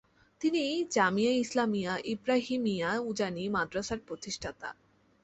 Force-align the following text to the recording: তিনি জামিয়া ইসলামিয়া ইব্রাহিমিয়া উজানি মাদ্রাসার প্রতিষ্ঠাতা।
তিনি 0.41 0.63
জামিয়া 0.91 1.33
ইসলামিয়া 1.35 1.93
ইব্রাহিমিয়া 2.05 2.89
উজানি 3.01 3.43
মাদ্রাসার 3.49 3.99
প্রতিষ্ঠাতা। 4.07 4.69